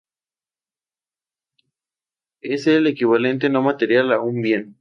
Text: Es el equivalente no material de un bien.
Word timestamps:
Es 2.41 2.65
el 2.65 2.87
equivalente 2.87 3.49
no 3.51 3.61
material 3.61 4.09
de 4.09 4.17
un 4.17 4.41
bien. 4.41 4.77